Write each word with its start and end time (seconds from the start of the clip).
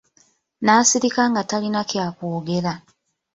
Nasirika 0.65 1.21
nga 1.31 1.41
talina 1.49 1.81
kya 1.89 2.05
kwogera. 2.15 2.73